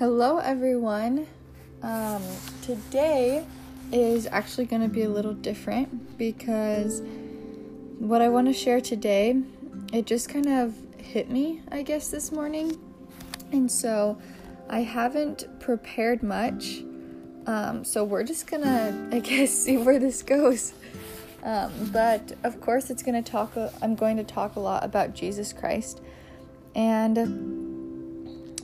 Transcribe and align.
Hello, 0.00 0.38
everyone. 0.38 1.26
Um, 1.82 2.22
today 2.62 3.44
is 3.92 4.26
actually 4.32 4.64
going 4.64 4.80
to 4.80 4.88
be 4.88 5.02
a 5.02 5.10
little 5.10 5.34
different 5.34 6.16
because 6.16 7.02
what 7.98 8.22
I 8.22 8.30
want 8.30 8.46
to 8.46 8.54
share 8.54 8.80
today, 8.80 9.42
it 9.92 10.06
just 10.06 10.30
kind 10.30 10.48
of 10.48 10.74
hit 10.96 11.28
me, 11.28 11.60
I 11.70 11.82
guess, 11.82 12.08
this 12.08 12.32
morning. 12.32 12.80
And 13.52 13.70
so 13.70 14.18
I 14.70 14.80
haven't 14.80 15.60
prepared 15.60 16.22
much. 16.22 16.82
Um, 17.46 17.84
so 17.84 18.02
we're 18.02 18.24
just 18.24 18.46
going 18.46 18.62
to, 18.62 19.08
I 19.12 19.18
guess, 19.18 19.50
see 19.50 19.76
where 19.76 19.98
this 19.98 20.22
goes. 20.22 20.72
Um, 21.42 21.90
but 21.92 22.32
of 22.42 22.58
course, 22.62 22.88
it's 22.88 23.02
going 23.02 23.22
to 23.22 23.30
talk, 23.30 23.52
I'm 23.82 23.96
going 23.96 24.16
to 24.16 24.24
talk 24.24 24.56
a 24.56 24.60
lot 24.60 24.82
about 24.82 25.12
Jesus 25.12 25.52
Christ. 25.52 26.00
And 26.74 27.59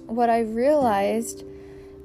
what 0.06 0.30
I 0.30 0.41
realized 0.41 1.45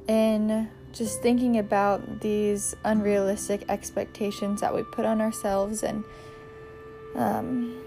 in 0.07 0.69
just 0.91 1.21
thinking 1.21 1.57
about 1.57 2.21
these 2.21 2.75
unrealistic 2.83 3.63
expectations 3.69 4.61
that 4.61 4.73
we 4.73 4.83
put 4.83 5.05
on 5.05 5.21
ourselves 5.21 5.83
and 5.83 6.03
um, 7.15 7.77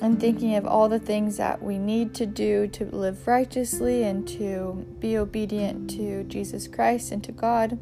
and 0.00 0.20
thinking 0.20 0.54
of 0.54 0.64
all 0.64 0.88
the 0.88 1.00
things 1.00 1.36
that 1.36 1.60
we 1.60 1.78
need 1.78 2.14
to 2.14 2.26
do 2.26 2.68
to 2.68 2.84
live 2.84 3.26
righteously 3.26 4.04
and 4.04 4.28
to 4.28 4.86
be 5.00 5.16
obedient 5.16 5.90
to 5.90 6.22
Jesus 6.24 6.68
Christ 6.68 7.10
and 7.10 7.22
to 7.24 7.32
God. 7.32 7.78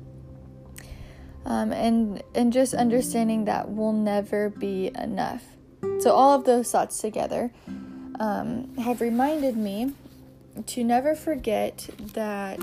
Um, 1.45 1.73
and 1.73 2.23
and 2.35 2.53
just 2.53 2.75
understanding 2.75 3.45
that 3.45 3.71
we'll 3.71 3.93
never 3.93 4.51
be 4.51 4.91
enough. 4.99 5.45
So 6.01 6.13
all 6.13 6.35
of 6.35 6.45
those 6.45 6.71
thoughts 6.73 6.99
together 6.99 7.53
um, 8.19 8.75
have 8.77 9.01
reminded 9.01 9.57
me 9.57 9.93
to 10.65 10.85
never 10.85 11.15
forget 11.15 11.89
that 12.15 12.61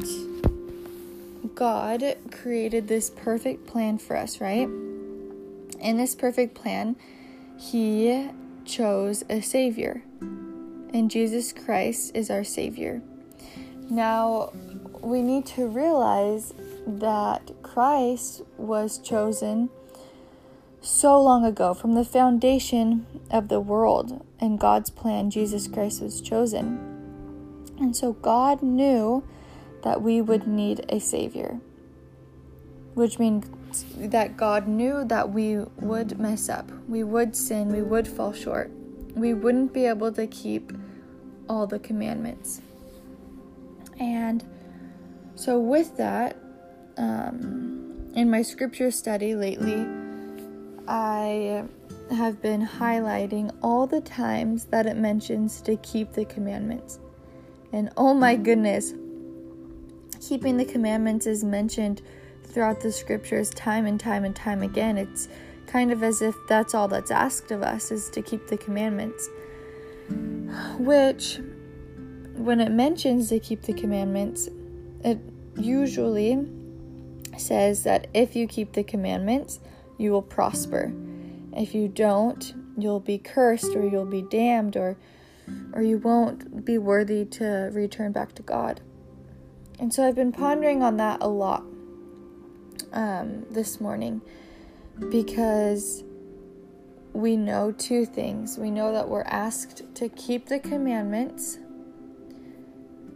God 1.55 2.15
created 2.31 2.87
this 2.87 3.09
perfect 3.09 3.67
plan 3.67 3.97
for 3.97 4.15
us, 4.15 4.41
right? 4.41 4.67
In 5.79 5.97
this 5.97 6.15
perfect 6.15 6.55
plan, 6.55 6.95
He 7.59 8.29
chose 8.65 9.23
a 9.29 9.41
Savior, 9.41 10.01
and 10.21 11.11
Jesus 11.11 11.53
Christ 11.53 12.15
is 12.15 12.29
our 12.29 12.43
Savior. 12.43 13.01
Now, 13.89 14.51
we 15.01 15.21
need 15.21 15.45
to 15.47 15.67
realize 15.67 16.53
that 16.87 17.51
Christ 17.61 18.41
was 18.57 18.97
chosen 18.97 19.69
so 20.81 21.21
long 21.21 21.45
ago 21.45 21.73
from 21.73 21.93
the 21.93 22.05
foundation 22.05 23.05
of 23.29 23.47
the 23.49 23.59
world. 23.59 24.25
In 24.39 24.57
God's 24.57 24.89
plan, 24.89 25.29
Jesus 25.29 25.67
Christ 25.67 26.01
was 26.01 26.21
chosen. 26.21 26.92
And 27.79 27.95
so 27.95 28.13
God 28.13 28.61
knew 28.61 29.23
that 29.83 30.01
we 30.01 30.21
would 30.21 30.47
need 30.47 30.85
a 30.89 30.99
Savior, 30.99 31.59
which 32.93 33.19
means 33.19 33.45
that 33.97 34.37
God 34.37 34.67
knew 34.67 35.03
that 35.05 35.31
we 35.31 35.57
would 35.77 36.19
mess 36.19 36.49
up, 36.49 36.69
we 36.87 37.03
would 37.03 37.35
sin, 37.35 37.71
we 37.71 37.81
would 37.81 38.07
fall 38.07 38.33
short, 38.33 38.71
we 39.15 39.33
wouldn't 39.33 39.73
be 39.73 39.85
able 39.85 40.11
to 40.13 40.27
keep 40.27 40.71
all 41.49 41.67
the 41.67 41.79
commandments. 41.79 42.61
And 43.99 44.43
so, 45.35 45.59
with 45.59 45.97
that, 45.97 46.37
um, 46.97 48.11
in 48.15 48.29
my 48.29 48.41
scripture 48.41 48.91
study 48.91 49.35
lately, 49.35 49.85
I 50.87 51.63
have 52.11 52.41
been 52.41 52.65
highlighting 52.65 53.55
all 53.61 53.87
the 53.87 54.01
times 54.01 54.65
that 54.65 54.85
it 54.85 54.97
mentions 54.97 55.61
to 55.61 55.75
keep 55.77 56.13
the 56.13 56.25
commandments. 56.25 56.99
And 57.73 57.89
oh 57.97 58.13
my 58.13 58.35
goodness, 58.35 58.93
keeping 60.21 60.57
the 60.57 60.65
commandments 60.65 61.25
is 61.25 61.43
mentioned 61.43 62.03
throughout 62.43 62.81
the 62.81 62.91
scriptures 62.91 63.49
time 63.49 63.87
and 63.87 63.99
time 63.99 64.23
and 64.23 64.35
time 64.35 64.61
again. 64.61 64.97
It's 64.97 65.27
kind 65.65 65.91
of 65.91 66.03
as 66.03 66.21
if 66.21 66.35
that's 66.47 66.75
all 66.75 66.87
that's 66.87 67.09
asked 67.09 67.49
of 67.49 67.63
us 67.63 67.91
is 67.91 68.09
to 68.11 68.21
keep 68.21 68.47
the 68.47 68.57
commandments. 68.57 69.27
Which, 70.77 71.39
when 72.35 72.61
it 72.61 72.71
mentions 72.71 73.29
to 73.29 73.39
keep 73.39 73.63
the 73.63 73.73
commandments, 73.73 74.49
it 75.03 75.19
usually 75.57 76.45
says 77.37 77.83
that 77.83 78.07
if 78.13 78.35
you 78.35 78.47
keep 78.47 78.73
the 78.73 78.83
commandments, 78.83 79.59
you 79.97 80.11
will 80.11 80.21
prosper. 80.21 80.93
If 81.53 81.73
you 81.73 81.87
don't, 81.87 82.53
you'll 82.77 82.99
be 82.99 83.17
cursed 83.17 83.75
or 83.75 83.87
you'll 83.87 84.05
be 84.05 84.21
damned 84.21 84.77
or 84.77 84.97
or 85.73 85.81
you 85.81 85.97
won't 85.97 86.65
be 86.65 86.77
worthy 86.77 87.25
to 87.25 87.69
return 87.73 88.11
back 88.11 88.33
to 88.35 88.41
God. 88.41 88.81
And 89.79 89.93
so 89.93 90.07
I've 90.07 90.15
been 90.15 90.31
pondering 90.31 90.83
on 90.83 90.97
that 90.97 91.21
a 91.21 91.27
lot 91.27 91.63
um, 92.91 93.45
this 93.49 93.81
morning 93.81 94.21
because 95.09 96.03
we 97.11 97.37
know 97.37 97.71
two 97.71 98.05
things. 98.05 98.57
We 98.57 98.71
know 98.71 98.91
that 98.91 99.07
we're 99.07 99.23
asked 99.23 99.83
to 99.95 100.09
keep 100.09 100.47
the 100.47 100.59
commandments, 100.59 101.59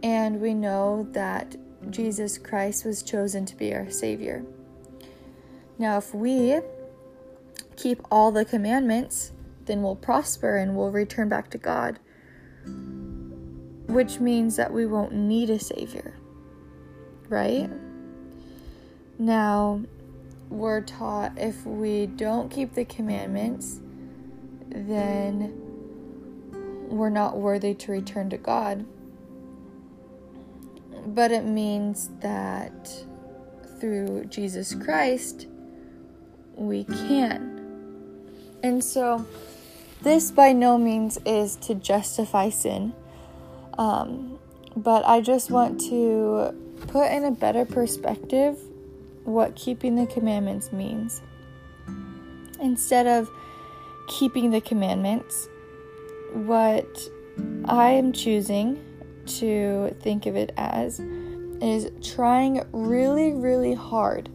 and 0.02 0.40
we 0.40 0.54
know 0.54 1.08
that 1.12 1.56
Jesus 1.90 2.38
Christ 2.38 2.84
was 2.84 3.02
chosen 3.02 3.44
to 3.46 3.56
be 3.56 3.74
our 3.74 3.90
Savior. 3.90 4.44
Now, 5.78 5.98
if 5.98 6.14
we 6.14 6.60
keep 7.76 8.00
all 8.10 8.32
the 8.32 8.44
commandments, 8.44 9.32
then 9.66 9.82
we'll 9.82 9.96
prosper 9.96 10.56
and 10.56 10.76
we'll 10.76 10.90
return 10.90 11.28
back 11.28 11.50
to 11.50 11.58
God, 11.58 11.98
which 13.98 14.20
means 14.20 14.54
that 14.54 14.72
we 14.72 14.86
won't 14.86 15.12
need 15.12 15.50
a 15.50 15.58
Savior 15.58 16.14
right? 17.28 17.70
Now, 19.18 19.82
we're 20.48 20.80
taught 20.80 21.32
if 21.36 21.64
we 21.66 22.06
don't 22.06 22.50
keep 22.50 22.74
the 22.74 22.84
commandments, 22.84 23.80
then 24.68 25.52
we're 26.88 27.10
not 27.10 27.36
worthy 27.36 27.74
to 27.74 27.92
return 27.92 28.30
to 28.30 28.38
God. 28.38 28.86
But 31.06 31.32
it 31.32 31.44
means 31.44 32.10
that 32.20 32.90
through 33.80 34.26
Jesus 34.26 34.74
Christ, 34.74 35.46
we 36.54 36.84
can. 36.84 37.56
And 38.62 38.82
so, 38.82 39.26
this 40.02 40.30
by 40.30 40.52
no 40.52 40.78
means 40.78 41.18
is 41.24 41.56
to 41.56 41.74
justify 41.74 42.50
sin. 42.50 42.94
Um, 43.78 44.38
but 44.76 45.06
I 45.06 45.20
just 45.20 45.50
want 45.50 45.80
to 45.82 46.52
put 46.88 47.10
in 47.10 47.24
a 47.24 47.30
better 47.30 47.64
perspective 47.64 48.58
what 49.24 49.54
keeping 49.56 49.94
the 49.94 50.06
commandments 50.06 50.72
means. 50.72 51.22
Instead 52.60 53.06
of 53.06 53.30
keeping 54.08 54.50
the 54.50 54.60
commandments, 54.60 55.48
what 56.32 57.08
I 57.66 57.90
am 57.90 58.12
choosing 58.12 58.84
to 59.26 59.94
think 60.00 60.26
of 60.26 60.34
it 60.34 60.52
as 60.56 61.00
is 61.60 61.90
trying 62.02 62.64
really, 62.72 63.32
really 63.32 63.74
hard, 63.74 64.28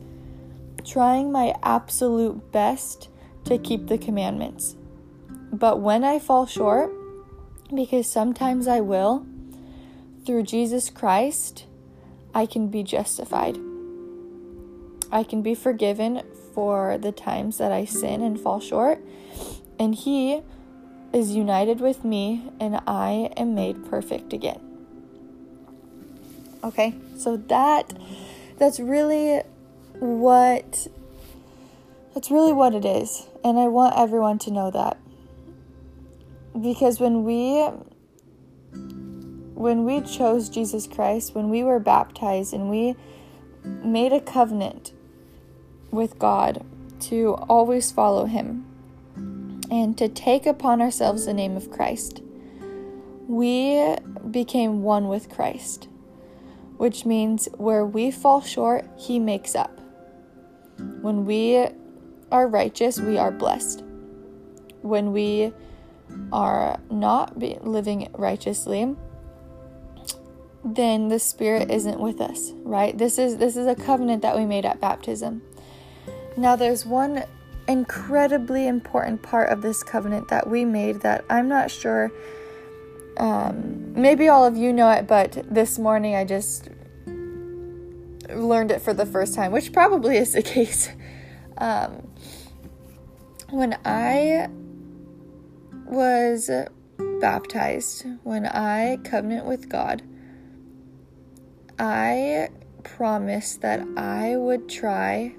trying 0.85 1.31
my 1.31 1.55
absolute 1.63 2.51
best 2.51 3.09
to 3.45 3.57
keep 3.57 3.87
the 3.87 3.97
commandments. 3.97 4.75
But 5.51 5.79
when 5.79 6.03
I 6.03 6.19
fall 6.19 6.45
short, 6.45 6.91
because 7.73 8.09
sometimes 8.09 8.67
I 8.67 8.81
will, 8.81 9.25
through 10.25 10.43
Jesus 10.43 10.89
Christ, 10.89 11.65
I 12.33 12.45
can 12.45 12.69
be 12.69 12.83
justified. 12.83 13.57
I 15.11 15.23
can 15.23 15.41
be 15.41 15.53
forgiven 15.53 16.23
for 16.53 16.97
the 16.97 17.11
times 17.11 17.57
that 17.57 17.71
I 17.71 17.85
sin 17.85 18.21
and 18.21 18.39
fall 18.39 18.59
short, 18.59 18.99
and 19.79 19.93
He 19.93 20.41
is 21.13 21.35
united 21.35 21.79
with 21.79 22.03
me, 22.03 22.49
and 22.59 22.81
I 22.87 23.31
am 23.37 23.53
made 23.53 23.85
perfect 23.89 24.33
again. 24.33 24.59
Okay, 26.63 26.95
so 27.17 27.37
that 27.37 27.93
that's 28.57 28.79
really 28.79 29.41
what 29.99 30.87
that's 32.13 32.31
really 32.31 32.53
what 32.53 32.73
it 32.73 32.85
is, 32.85 33.27
and 33.43 33.59
I 33.59 33.67
want 33.67 33.97
everyone 33.97 34.39
to 34.39 34.51
know 34.51 34.71
that 34.71 34.97
because 36.59 36.99
when 36.99 37.23
we 37.23 37.67
when 39.55 39.85
we 39.85 40.01
chose 40.01 40.49
Jesus 40.49 40.87
Christ, 40.87 41.35
when 41.35 41.49
we 41.49 41.63
were 41.63 41.79
baptized 41.79 42.53
and 42.53 42.69
we 42.69 42.95
made 43.63 44.11
a 44.11 44.19
covenant 44.19 44.93
with 45.91 46.17
God 46.19 46.65
to 47.01 47.33
always 47.49 47.91
follow 47.91 48.25
Him 48.25 48.65
and 49.69 49.97
to 49.97 50.07
take 50.09 50.45
upon 50.45 50.81
ourselves 50.81 51.25
the 51.25 51.33
name 51.33 51.55
of 51.55 51.71
Christ, 51.71 52.21
we 53.27 53.95
became 54.29 54.83
one 54.83 55.07
with 55.07 55.29
Christ, 55.29 55.87
which 56.77 57.05
means 57.05 57.47
where 57.57 57.85
we 57.85 58.11
fall 58.11 58.41
short, 58.41 58.85
He 58.97 59.19
makes 59.19 59.55
up. 59.55 59.79
When 61.01 61.25
we 61.25 61.67
are 62.31 62.47
righteous, 62.47 62.99
we 62.99 63.17
are 63.17 63.31
blessed. 63.31 63.83
When 64.81 65.13
we 65.13 65.53
are 66.31 66.79
not 66.89 67.37
living 67.37 68.09
righteously, 68.13 68.95
then 70.63 71.09
the 71.09 71.19
spirit 71.19 71.69
isn't 71.69 71.99
with 71.99 72.21
us, 72.21 72.51
right? 72.63 72.97
This 72.97 73.17
is 73.17 73.37
this 73.37 73.57
is 73.57 73.67
a 73.67 73.75
covenant 73.75 74.21
that 74.21 74.35
we 74.37 74.45
made 74.45 74.65
at 74.65 74.79
baptism. 74.79 75.41
Now 76.37 76.55
there's 76.55 76.85
one 76.85 77.23
incredibly 77.67 78.67
important 78.67 79.21
part 79.21 79.49
of 79.49 79.61
this 79.61 79.83
covenant 79.83 80.27
that 80.29 80.49
we 80.49 80.65
made 80.65 81.01
that 81.01 81.23
I'm 81.29 81.47
not 81.47 81.71
sure 81.71 82.11
um, 83.17 83.93
maybe 83.93 84.27
all 84.27 84.45
of 84.45 84.57
you 84.57 84.73
know 84.73 84.89
it, 84.89 85.07
but 85.07 85.43
this 85.49 85.77
morning 85.77 86.15
I 86.15 86.25
just 86.25 86.69
learned 88.29 88.71
it 88.71 88.81
for 88.81 88.93
the 88.93 89.05
first 89.05 89.35
time, 89.35 89.51
which 89.51 89.71
probably 89.71 90.17
is 90.17 90.33
the 90.33 90.41
case. 90.41 90.89
Um, 91.55 92.09
when 93.51 93.77
I 93.85 94.49
was 95.85 96.49
baptized, 97.21 98.07
when 98.23 98.47
I 98.47 98.97
covenant 99.03 99.45
with 99.45 99.69
God, 99.69 100.01
I 101.79 102.49
promised 102.83 103.61
that 103.61 103.81
I 103.97 104.35
would 104.37 104.69
try 104.69 105.33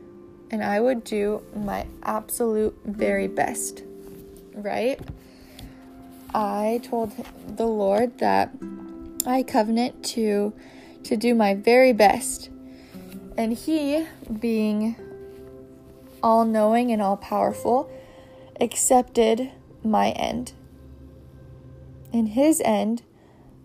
and 0.51 0.63
I 0.63 0.81
would 0.81 1.05
do 1.05 1.43
my 1.55 1.87
absolute 2.03 2.79
very 2.85 3.29
best, 3.29 3.83
right? 4.55 5.01
I 6.35 6.81
told 6.83 7.13
the 7.47 7.67
Lord 7.67 8.19
that 8.19 8.51
I 9.27 9.43
covenant 9.43 10.05
to 10.07 10.53
to 11.05 11.17
do 11.17 11.35
my 11.35 11.55
very 11.55 11.93
best. 11.93 12.51
And 13.37 13.53
he, 13.53 14.07
being 14.41 14.97
all 16.23 16.45
knowing 16.45 16.91
and 16.91 17.03
all 17.03 17.17
powerful, 17.17 17.91
accepted 18.61 19.51
my 19.83 20.11
end. 20.11 20.53
And 22.13 22.31
his 22.31 22.63
end 22.65 23.03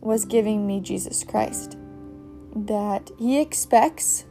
was 0.01 0.25
giving 0.25 0.67
me 0.67 0.81
Jesus 0.81 1.23
Christ. 1.23 1.77
That 2.55 3.11
he 3.17 3.39
expects 3.39 4.25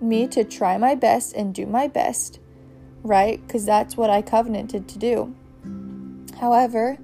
me 0.00 0.28
to 0.28 0.44
try 0.44 0.78
my 0.78 0.94
best 0.94 1.34
and 1.34 1.54
do 1.54 1.66
my 1.66 1.88
best, 1.88 2.38
right? 3.02 3.44
Because 3.46 3.64
that's 3.64 3.96
what 3.96 4.10
I 4.10 4.22
covenanted 4.22 4.88
to 4.88 4.98
do. 4.98 5.34
However, 6.40 6.94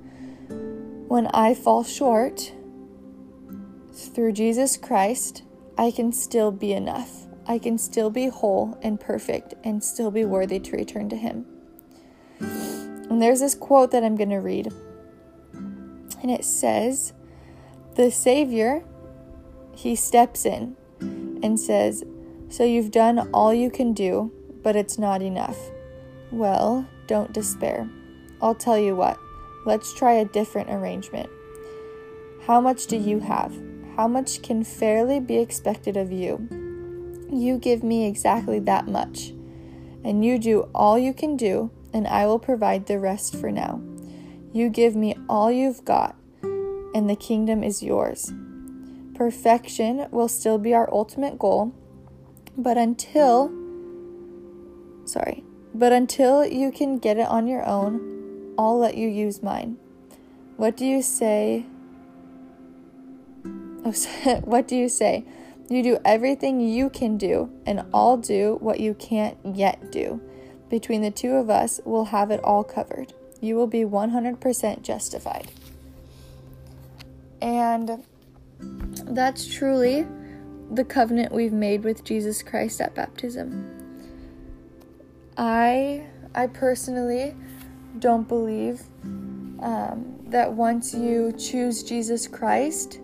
when 1.08 1.26
I 1.28 1.54
fall 1.54 1.82
short, 1.84 2.52
through 3.92 4.32
Jesus 4.32 4.76
Christ, 4.76 5.42
I 5.78 5.90
can 5.90 6.12
still 6.12 6.50
be 6.50 6.72
enough. 6.72 7.26
I 7.46 7.58
can 7.58 7.78
still 7.78 8.10
be 8.10 8.28
whole 8.28 8.78
and 8.82 8.98
perfect 8.98 9.54
and 9.62 9.82
still 9.84 10.10
be 10.10 10.24
worthy 10.24 10.58
to 10.58 10.76
return 10.76 11.08
to 11.10 11.16
Him. 11.16 11.46
And 12.40 13.20
there's 13.20 13.40
this 13.40 13.54
quote 13.54 13.90
that 13.90 14.02
I'm 14.02 14.16
going 14.16 14.30
to 14.30 14.36
read. 14.36 14.72
And 15.52 16.30
it 16.30 16.44
says, 16.44 17.12
The 17.96 18.10
Savior, 18.10 18.84
He 19.74 19.96
steps 19.96 20.44
in 20.46 20.76
and 21.00 21.58
says, 21.58 22.04
So 22.48 22.64
you've 22.64 22.90
done 22.90 23.30
all 23.32 23.52
you 23.52 23.70
can 23.70 23.92
do, 23.92 24.32
but 24.62 24.76
it's 24.76 24.98
not 24.98 25.22
enough. 25.22 25.58
Well, 26.30 26.88
don't 27.06 27.32
despair. 27.32 27.88
I'll 28.40 28.54
tell 28.54 28.78
you 28.78 28.96
what, 28.96 29.18
let's 29.66 29.94
try 29.94 30.12
a 30.14 30.24
different 30.24 30.70
arrangement. 30.70 31.28
How 32.46 32.60
much 32.60 32.86
do 32.86 32.96
you 32.96 33.20
have? 33.20 33.54
How 33.96 34.08
much 34.08 34.42
can 34.42 34.64
fairly 34.64 35.20
be 35.20 35.38
expected 35.38 35.96
of 35.96 36.12
you? 36.12 36.48
You 37.30 37.58
give 37.58 37.82
me 37.82 38.06
exactly 38.06 38.58
that 38.60 38.86
much, 38.86 39.32
and 40.04 40.24
you 40.24 40.38
do 40.38 40.68
all 40.74 40.98
you 40.98 41.14
can 41.14 41.36
do, 41.36 41.70
and 41.92 42.06
I 42.06 42.26
will 42.26 42.38
provide 42.38 42.86
the 42.86 42.98
rest 42.98 43.36
for 43.36 43.50
now. 43.50 43.80
You 44.52 44.68
give 44.68 44.94
me 44.94 45.16
all 45.28 45.50
you've 45.50 45.84
got, 45.84 46.16
and 46.42 47.08
the 47.08 47.16
kingdom 47.16 47.62
is 47.62 47.82
yours. 47.82 48.32
Perfection 49.14 50.06
will 50.10 50.28
still 50.28 50.58
be 50.58 50.74
our 50.74 50.92
ultimate 50.92 51.38
goal, 51.38 51.72
but 52.56 52.76
until, 52.76 53.52
sorry, 55.04 55.44
but 55.72 55.92
until 55.92 56.44
you 56.44 56.72
can 56.72 56.98
get 56.98 57.16
it 57.18 57.28
on 57.28 57.46
your 57.46 57.66
own, 57.66 58.54
I'll 58.58 58.78
let 58.78 58.96
you 58.96 59.08
use 59.08 59.42
mine. 59.42 59.76
What 60.56 60.76
do 60.76 60.84
you 60.84 61.02
say? 61.02 61.66
Oh, 63.84 63.92
what 64.44 64.68
do 64.68 64.76
you 64.76 64.88
say? 64.88 65.24
You 65.68 65.82
do 65.82 65.98
everything 66.04 66.60
you 66.60 66.90
can 66.90 67.16
do, 67.16 67.50
and 67.66 67.84
I'll 67.94 68.16
do 68.16 68.58
what 68.60 68.80
you 68.80 68.94
can't 68.94 69.38
yet 69.44 69.90
do. 69.90 70.20
Between 70.68 71.02
the 71.02 71.10
two 71.10 71.32
of 71.32 71.50
us, 71.50 71.80
we'll 71.84 72.06
have 72.06 72.30
it 72.30 72.42
all 72.42 72.64
covered. 72.64 73.12
You 73.40 73.56
will 73.56 73.66
be 73.66 73.80
100% 73.84 74.82
justified. 74.82 75.50
And 77.40 78.04
that's 79.06 79.46
truly 79.46 80.06
the 80.70 80.84
covenant 80.84 81.32
we've 81.32 81.52
made 81.52 81.84
with 81.84 82.04
Jesus 82.04 82.42
Christ 82.42 82.80
at 82.80 82.94
baptism. 82.94 83.70
I 85.36 86.06
I 86.34 86.46
personally 86.48 87.34
don't 87.98 88.26
believe 88.26 88.82
um, 89.60 90.16
that 90.26 90.52
once 90.52 90.94
you 90.94 91.32
choose 91.38 91.82
Jesus 91.82 92.26
Christ, 92.26 93.00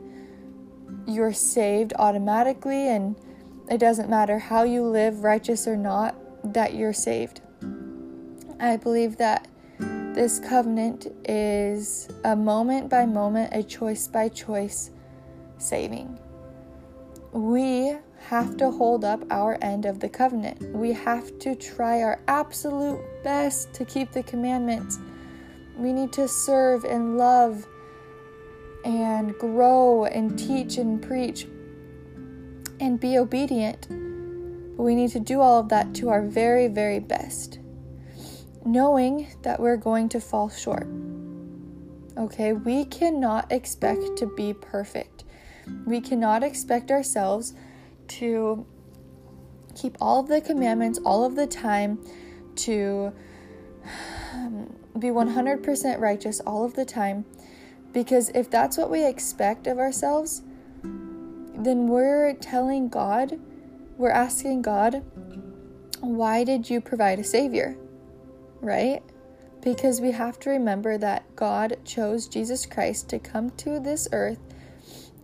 you're 1.06 1.32
saved 1.32 1.92
automatically 1.98 2.88
and 2.88 3.16
it 3.70 3.78
doesn't 3.78 4.10
matter 4.10 4.38
how 4.38 4.64
you 4.64 4.82
live, 4.82 5.22
righteous 5.22 5.68
or 5.68 5.76
not, 5.76 6.16
that 6.52 6.74
you're 6.74 6.92
saved. 6.92 7.40
I 8.58 8.76
believe 8.76 9.16
that 9.18 9.46
this 9.78 10.40
covenant 10.40 11.06
is 11.24 12.08
a 12.24 12.34
moment 12.34 12.90
by 12.90 13.06
moment, 13.06 13.54
a 13.54 13.62
choice 13.62 14.08
by 14.08 14.28
choice 14.28 14.90
saving. 15.62 16.18
We 17.32 17.96
have 18.28 18.56
to 18.56 18.70
hold 18.70 19.04
up 19.04 19.22
our 19.30 19.56
end 19.62 19.86
of 19.86 20.00
the 20.00 20.08
covenant. 20.08 20.74
We 20.74 20.92
have 20.92 21.38
to 21.40 21.54
try 21.54 22.02
our 22.02 22.20
absolute 22.28 23.00
best 23.22 23.72
to 23.74 23.84
keep 23.84 24.12
the 24.12 24.22
commandments. 24.22 24.98
We 25.76 25.92
need 25.92 26.12
to 26.14 26.28
serve 26.28 26.84
and 26.84 27.16
love 27.16 27.66
and 28.84 29.34
grow 29.38 30.04
and 30.06 30.38
teach 30.38 30.76
and 30.76 31.00
preach 31.00 31.46
and 32.80 32.98
be 32.98 33.18
obedient. 33.18 33.88
But 34.76 34.82
we 34.82 34.94
need 34.94 35.10
to 35.10 35.20
do 35.20 35.40
all 35.40 35.60
of 35.60 35.68
that 35.68 35.94
to 35.96 36.08
our 36.08 36.22
very, 36.22 36.66
very 36.68 36.98
best, 36.98 37.58
knowing 38.64 39.28
that 39.42 39.60
we're 39.60 39.76
going 39.76 40.08
to 40.10 40.20
fall 40.20 40.48
short. 40.48 40.88
Okay, 42.16 42.52
we 42.52 42.84
cannot 42.86 43.50
expect 43.52 44.16
to 44.16 44.26
be 44.26 44.52
perfect. 44.52 45.19
We 45.86 46.00
cannot 46.00 46.42
expect 46.42 46.90
ourselves 46.90 47.54
to 48.08 48.66
keep 49.74 49.96
all 50.00 50.20
of 50.20 50.28
the 50.28 50.40
commandments 50.40 50.98
all 51.04 51.24
of 51.24 51.36
the 51.36 51.46
time, 51.46 51.98
to 52.56 53.12
um, 54.34 54.74
be 54.98 55.08
100% 55.08 56.00
righteous 56.00 56.40
all 56.40 56.64
of 56.64 56.74
the 56.74 56.84
time 56.84 57.24
because 57.92 58.28
if 58.30 58.50
that's 58.50 58.76
what 58.78 58.90
we 58.90 59.04
expect 59.04 59.66
of 59.66 59.78
ourselves, 59.78 60.42
then 60.82 61.88
we're 61.88 62.34
telling 62.34 62.88
God, 62.88 63.38
we're 63.96 64.10
asking 64.10 64.62
God, 64.62 65.02
why 66.00 66.44
did 66.44 66.70
you 66.70 66.80
provide 66.80 67.18
a 67.18 67.24
Savior? 67.24 67.76
Right? 68.60 69.02
Because 69.60 70.00
we 70.00 70.12
have 70.12 70.38
to 70.40 70.50
remember 70.50 70.96
that 70.98 71.34
God 71.36 71.78
chose 71.84 72.28
Jesus 72.28 72.64
Christ 72.64 73.08
to 73.10 73.18
come 73.18 73.50
to 73.50 73.80
this 73.80 74.08
earth 74.12 74.38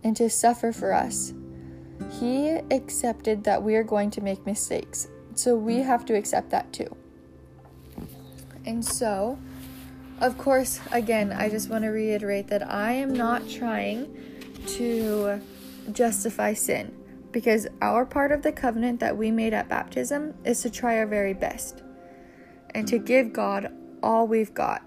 and 0.03 0.15
to 0.15 0.29
suffer 0.29 0.71
for 0.71 0.93
us. 0.93 1.33
He 2.19 2.49
accepted 2.71 3.43
that 3.43 3.61
we 3.63 3.75
are 3.75 3.83
going 3.83 4.11
to 4.11 4.21
make 4.21 4.45
mistakes. 4.45 5.07
So 5.35 5.55
we 5.55 5.77
have 5.77 6.05
to 6.05 6.15
accept 6.15 6.49
that 6.51 6.71
too. 6.73 6.95
And 8.65 8.83
so, 8.83 9.37
of 10.19 10.37
course, 10.37 10.79
again, 10.91 11.31
I 11.31 11.49
just 11.49 11.69
want 11.69 11.83
to 11.83 11.89
reiterate 11.89 12.47
that 12.47 12.69
I 12.69 12.93
am 12.93 13.13
not 13.13 13.47
trying 13.49 14.15
to 14.67 15.41
justify 15.91 16.53
sin 16.53 16.93
because 17.31 17.67
our 17.81 18.05
part 18.05 18.31
of 18.31 18.41
the 18.41 18.51
covenant 18.51 18.99
that 18.99 19.15
we 19.15 19.31
made 19.31 19.53
at 19.53 19.69
baptism 19.69 20.33
is 20.43 20.61
to 20.61 20.69
try 20.69 20.97
our 20.97 21.05
very 21.05 21.33
best 21.33 21.83
and 22.73 22.87
to 22.87 22.97
give 22.97 23.31
God 23.31 23.71
all 24.03 24.27
we've 24.27 24.53
got. 24.53 24.81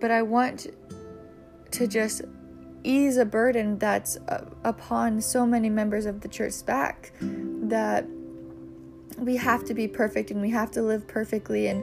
But 0.00 0.10
I 0.10 0.22
want 0.22 0.66
to 1.70 1.86
just 1.86 2.22
ease 2.84 3.16
a 3.16 3.24
burden 3.24 3.78
that's 3.78 4.16
uh, 4.28 4.44
upon 4.64 5.20
so 5.20 5.46
many 5.46 5.68
members 5.68 6.06
of 6.06 6.20
the 6.20 6.28
church's 6.28 6.62
back 6.62 7.12
that 7.20 8.06
we 9.18 9.36
have 9.36 9.64
to 9.64 9.74
be 9.74 9.88
perfect 9.88 10.30
and 10.30 10.40
we 10.40 10.50
have 10.50 10.70
to 10.70 10.82
live 10.82 11.06
perfectly 11.08 11.66
and 11.66 11.82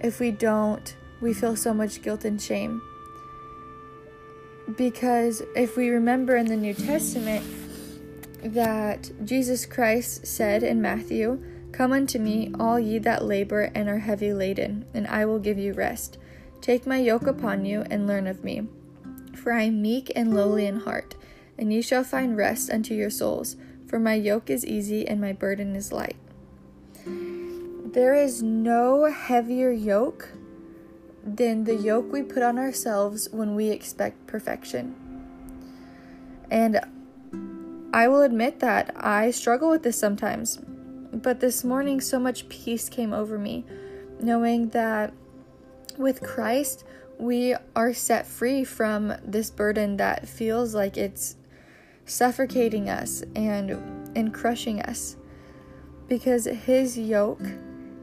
if 0.00 0.20
we 0.20 0.30
don't 0.30 0.96
we 1.20 1.32
feel 1.32 1.56
so 1.56 1.72
much 1.72 2.02
guilt 2.02 2.24
and 2.24 2.40
shame. 2.40 2.82
Because 4.76 5.42
if 5.54 5.76
we 5.76 5.88
remember 5.90 6.36
in 6.36 6.46
the 6.46 6.56
New 6.56 6.74
Testament 6.74 7.44
that 8.42 9.10
Jesus 9.24 9.64
Christ 9.64 10.26
said 10.26 10.62
in 10.62 10.82
Matthew, 10.82 11.42
Come 11.72 11.92
unto 11.92 12.18
me, 12.18 12.52
all 12.58 12.78
ye 12.80 12.98
that 13.00 13.24
labor 13.24 13.70
and 13.74 13.88
are 13.88 13.98
heavy 13.98 14.32
laden, 14.32 14.86
and 14.94 15.06
I 15.06 15.26
will 15.26 15.38
give 15.38 15.58
you 15.58 15.74
rest. 15.74 16.16
Take 16.62 16.86
my 16.86 16.98
yoke 16.98 17.26
upon 17.26 17.64
you 17.64 17.84
and 17.90 18.06
learn 18.06 18.26
of 18.26 18.42
me. 18.42 18.66
For 19.46 19.52
I 19.52 19.62
am 19.62 19.80
meek 19.80 20.10
and 20.16 20.34
lowly 20.34 20.66
in 20.66 20.80
heart, 20.80 21.14
and 21.56 21.72
ye 21.72 21.80
shall 21.80 22.02
find 22.02 22.36
rest 22.36 22.68
unto 22.68 22.94
your 22.94 23.10
souls, 23.10 23.54
for 23.86 24.00
my 24.00 24.14
yoke 24.14 24.50
is 24.50 24.66
easy 24.66 25.06
and 25.06 25.20
my 25.20 25.32
burden 25.32 25.76
is 25.76 25.92
light. 25.92 26.16
There 27.04 28.12
is 28.12 28.42
no 28.42 29.04
heavier 29.04 29.70
yoke 29.70 30.30
than 31.24 31.62
the 31.62 31.76
yoke 31.76 32.10
we 32.10 32.24
put 32.24 32.42
on 32.42 32.58
ourselves 32.58 33.28
when 33.30 33.54
we 33.54 33.68
expect 33.68 34.26
perfection. 34.26 34.96
And 36.50 36.80
I 37.94 38.08
will 38.08 38.22
admit 38.22 38.58
that 38.58 38.96
I 38.96 39.30
struggle 39.30 39.70
with 39.70 39.84
this 39.84 39.96
sometimes. 39.96 40.58
But 41.12 41.38
this 41.38 41.62
morning, 41.62 42.00
so 42.00 42.18
much 42.18 42.48
peace 42.48 42.88
came 42.88 43.12
over 43.12 43.38
me, 43.38 43.64
knowing 44.20 44.70
that 44.70 45.12
with 45.96 46.20
Christ, 46.20 46.82
we 47.18 47.54
are 47.74 47.92
set 47.92 48.26
free 48.26 48.64
from 48.64 49.14
this 49.24 49.50
burden 49.50 49.96
that 49.96 50.28
feels 50.28 50.74
like 50.74 50.96
it's 50.96 51.36
suffocating 52.04 52.88
us 52.88 53.22
and 53.34 53.70
and 54.16 54.32
crushing 54.32 54.80
us. 54.82 55.16
Because 56.08 56.44
his 56.44 56.98
yoke 56.98 57.42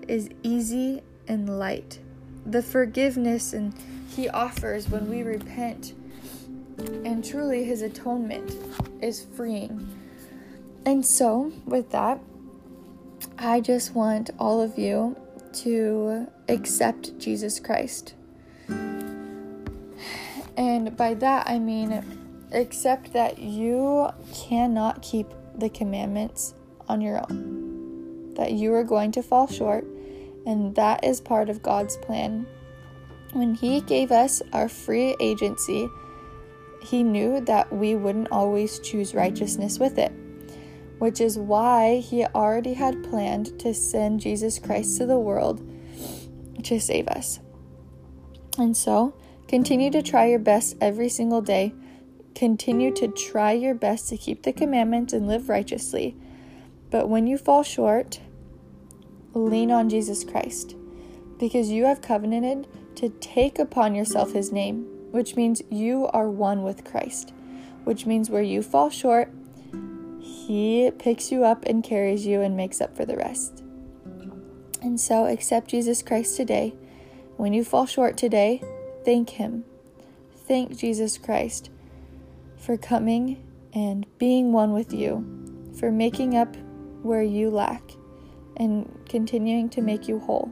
is 0.08 0.30
easy 0.44 1.02
and 1.28 1.58
light. 1.60 2.00
The 2.46 2.62
forgiveness 2.62 3.54
and 3.54 3.74
he 4.10 4.30
offers 4.30 4.90
when 4.90 5.10
we 5.10 5.24
repent 5.24 5.94
and 7.06 7.24
truly 7.24 7.64
his 7.64 7.82
atonement 7.82 8.56
is 9.02 9.26
freeing. 9.36 9.90
And 10.86 11.06
so 11.06 11.52
with 11.66 11.92
that 11.92 12.20
i 13.38 13.60
just 13.60 13.94
want 13.96 14.30
all 14.38 14.62
of 14.62 14.78
you 14.78 15.16
to 15.52 16.28
accept 16.50 17.18
jesus 17.20 17.60
christ 17.60 18.16
and 20.58 20.96
by 20.96 21.14
that 21.14 21.48
i 21.48 21.58
mean 21.58 22.04
accept 22.54 23.14
that 23.14 23.40
you 23.40 24.10
cannot 24.34 25.02
keep 25.02 25.28
the 25.56 25.70
commandments 25.70 26.54
on 26.88 27.02
your 27.02 27.20
own, 27.20 28.34
that 28.36 28.54
you 28.54 28.74
are 28.74 28.84
going 28.84 29.12
to 29.14 29.24
fall 29.24 29.48
short, 29.48 29.86
and 30.46 30.76
that 30.76 31.04
is 31.04 31.22
part 31.22 31.50
of 31.50 31.62
God's 31.62 31.98
plan. 31.98 32.46
When 33.32 33.56
He 33.56 33.82
gave 33.82 34.12
us 34.12 34.42
our 34.52 34.70
free 34.70 35.16
agency, 35.20 35.88
He 36.82 37.04
knew 37.04 37.42
that 37.42 37.72
we 37.72 37.96
wouldn't 37.96 38.32
always 38.32 38.80
choose 38.80 39.16
righteousness 39.16 39.80
with 39.80 39.98
it, 39.98 40.12
which 41.00 41.22
is 41.22 41.38
why 41.38 41.98
He 41.98 42.26
already 42.26 42.74
had 42.74 43.04
planned 43.04 43.60
to 43.60 43.74
send 43.74 44.20
Jesus 44.20 44.60
Christ 44.60 44.98
to 44.98 45.06
the 45.06 45.20
world 45.20 45.62
to 46.64 46.80
save 46.80 47.08
us. 47.08 47.40
And 48.58 48.78
so, 48.78 49.16
continue 49.54 49.92
to 49.92 50.02
try 50.02 50.26
your 50.26 50.40
best 50.40 50.76
every 50.82 51.10
single 51.10 51.42
day 51.42 51.74
Continue 52.36 52.92
to 52.96 53.08
try 53.10 53.52
your 53.52 53.76
best 53.76 54.10
to 54.10 54.18
keep 54.18 54.44
the 54.44 54.54
commandments 54.54 55.14
and 55.14 55.28
live 55.28 55.50
righteously. 55.50 56.16
But 56.90 57.08
when 57.08 57.28
you 57.28 57.38
fall 57.38 57.64
short, 57.64 58.20
lean 59.34 59.72
on 59.72 59.90
Jesus 59.90 60.24
Christ 60.24 60.76
because 61.40 61.70
you 61.70 61.86
have 61.86 62.02
covenanted 62.02 62.68
to 62.96 63.10
take 63.10 63.60
upon 63.60 63.94
yourself 63.94 64.34
his 64.34 64.52
name, 64.52 64.86
which 65.12 65.36
means 65.36 65.62
you 65.70 66.08
are 66.08 66.30
one 66.30 66.64
with 66.64 66.84
Christ, 66.84 67.34
which 67.84 68.06
means 68.06 68.30
where 68.30 68.42
you 68.42 68.64
fall 68.64 68.90
short, 68.90 69.32
he 70.20 70.92
picks 70.98 71.32
you 71.32 71.44
up 71.44 71.66
and 71.66 71.84
carries 71.84 72.26
you 72.26 72.42
and 72.42 72.58
makes 72.58 72.82
up 72.82 72.96
for 72.96 73.06
the 73.06 73.18
rest. 73.18 73.64
And 74.82 75.00
so 75.00 75.26
accept 75.26 75.70
Jesus 75.70 76.02
Christ 76.02 76.36
today. 76.36 76.74
When 77.38 77.54
you 77.54 77.64
fall 77.64 77.86
short 77.86 78.18
today, 78.18 78.62
thank 79.04 79.32
him. 79.32 79.66
Thank 80.48 80.78
Jesus 80.78 81.18
Christ 81.18 81.70
for 82.58 82.78
coming 82.78 83.44
and 83.74 84.06
being 84.18 84.52
one 84.52 84.74
with 84.74 84.94
you, 84.94 85.72
for 85.80 85.92
making 85.92 86.36
up 86.36 86.56
where 87.02 87.24
you 87.24 87.50
lack 87.50 87.92
and 88.58 88.90
continuing 89.10 89.70
to 89.70 89.82
make 89.82 90.08
you 90.08 90.20
whole. 90.20 90.52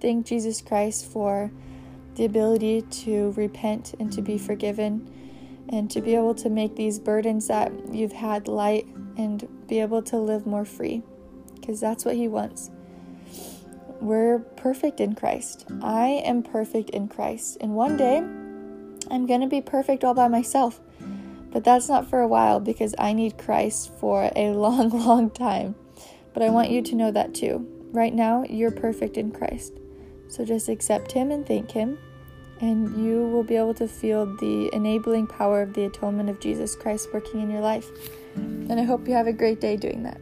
Thank 0.00 0.26
Jesus 0.26 0.60
Christ 0.60 1.06
for 1.06 1.50
the 2.14 2.24
ability 2.24 2.82
to 2.82 3.32
repent 3.32 3.94
and 4.00 4.12
to 4.12 4.22
be 4.22 4.38
forgiven 4.38 5.14
and 5.68 5.90
to 5.90 6.00
be 6.00 6.14
able 6.14 6.34
to 6.34 6.48
make 6.48 6.76
these 6.76 6.98
burdens 6.98 7.48
that 7.48 7.72
you've 7.92 8.12
had 8.12 8.48
light 8.48 8.86
and 9.16 9.46
be 9.68 9.80
able 9.80 10.02
to 10.02 10.16
live 10.16 10.46
more 10.46 10.64
free 10.64 11.02
because 11.54 11.80
that's 11.80 12.04
what 12.04 12.16
He 12.16 12.28
wants. 12.28 12.70
We're 14.00 14.38
perfect 14.38 15.00
in 15.00 15.14
Christ. 15.14 15.66
I 15.82 16.22
am 16.24 16.42
perfect 16.42 16.90
in 16.90 17.08
Christ. 17.08 17.58
And 17.60 17.74
one 17.74 17.96
day, 17.96 18.18
I'm 19.10 19.26
going 19.26 19.40
to 19.40 19.46
be 19.46 19.60
perfect 19.60 20.04
all 20.04 20.14
by 20.14 20.28
myself. 20.28 20.80
But 21.50 21.64
that's 21.64 21.88
not 21.88 22.08
for 22.08 22.20
a 22.20 22.28
while 22.28 22.60
because 22.60 22.94
I 22.98 23.12
need 23.12 23.38
Christ 23.38 23.90
for 23.98 24.30
a 24.36 24.50
long, 24.52 24.90
long 24.90 25.30
time. 25.30 25.74
But 26.34 26.42
I 26.42 26.50
want 26.50 26.70
you 26.70 26.82
to 26.82 26.94
know 26.94 27.10
that 27.10 27.34
too. 27.34 27.66
Right 27.92 28.14
now, 28.14 28.44
you're 28.48 28.70
perfect 28.70 29.16
in 29.16 29.32
Christ. 29.32 29.72
So 30.28 30.44
just 30.44 30.68
accept 30.68 31.12
Him 31.12 31.30
and 31.30 31.46
thank 31.46 31.70
Him, 31.70 31.98
and 32.60 33.02
you 33.02 33.26
will 33.28 33.42
be 33.42 33.56
able 33.56 33.74
to 33.74 33.88
feel 33.88 34.26
the 34.26 34.68
enabling 34.74 35.26
power 35.26 35.62
of 35.62 35.72
the 35.72 35.84
atonement 35.84 36.28
of 36.28 36.38
Jesus 36.38 36.76
Christ 36.76 37.08
working 37.14 37.40
in 37.40 37.50
your 37.50 37.62
life. 37.62 37.88
And 38.36 38.78
I 38.78 38.82
hope 38.82 39.08
you 39.08 39.14
have 39.14 39.26
a 39.26 39.32
great 39.32 39.60
day 39.60 39.76
doing 39.76 40.02
that. 40.02 40.20